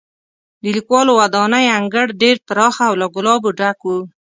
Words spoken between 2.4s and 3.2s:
پراخه او له